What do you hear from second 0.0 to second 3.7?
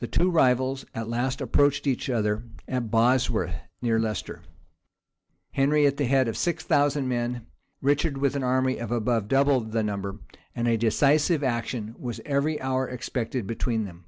The two rivals at last approached each other, at Bosworth